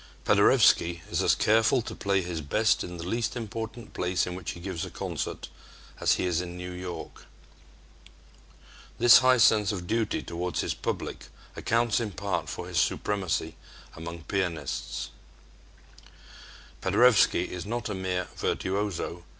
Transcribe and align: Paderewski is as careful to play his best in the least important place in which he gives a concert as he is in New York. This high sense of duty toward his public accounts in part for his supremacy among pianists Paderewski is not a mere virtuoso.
Paderewski 0.25 1.03
is 1.11 1.21
as 1.21 1.35
careful 1.35 1.83
to 1.83 1.93
play 1.93 2.23
his 2.23 2.41
best 2.41 2.83
in 2.83 2.97
the 2.97 3.05
least 3.07 3.35
important 3.35 3.93
place 3.93 4.25
in 4.25 4.33
which 4.33 4.53
he 4.53 4.59
gives 4.59 4.83
a 4.83 4.89
concert 4.89 5.47
as 5.99 6.13
he 6.13 6.25
is 6.25 6.41
in 6.41 6.57
New 6.57 6.71
York. 6.71 7.27
This 8.97 9.19
high 9.19 9.37
sense 9.37 9.71
of 9.71 9.85
duty 9.85 10.23
toward 10.23 10.57
his 10.57 10.73
public 10.73 11.27
accounts 11.55 11.99
in 11.99 12.09
part 12.09 12.49
for 12.49 12.67
his 12.67 12.79
supremacy 12.79 13.57
among 13.95 14.23
pianists 14.23 15.09
Paderewski 16.81 17.43
is 17.51 17.67
not 17.67 17.87
a 17.87 17.93
mere 17.93 18.27
virtuoso. 18.35 19.23